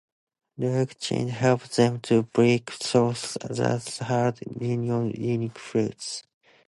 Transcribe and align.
Large 0.57 0.97
canines 0.99 1.33
help 1.37 1.61
them 1.67 1.99
to 1.99 2.23
break 2.23 2.71
through 2.71 3.11
the 3.13 3.97
hard 4.03 4.39
rind 4.59 4.89
of 4.89 5.11
the 5.13 5.29
unripe 5.31 5.59
fruits. 5.59 6.23